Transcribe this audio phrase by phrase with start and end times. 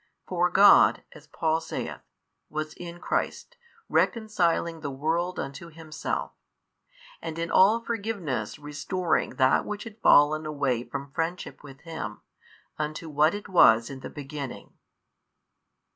[0.27, 2.01] For God, as Paul saith,
[2.49, 3.55] was in Christ,
[3.87, 6.31] reconciling the world unto Himself,
[7.21, 12.21] and in all forgiveness restoring that which had fallen away from friendship with Him,
[12.79, 14.73] unto what it was in the beginning.